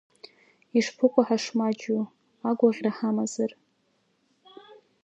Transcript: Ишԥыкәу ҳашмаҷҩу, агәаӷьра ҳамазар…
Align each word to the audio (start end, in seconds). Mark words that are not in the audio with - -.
Ишԥыкәу 0.77 1.23
ҳашмаҷҩу, 1.27 2.03
агәаӷьра 2.49 2.91
ҳамазар… 2.97 3.51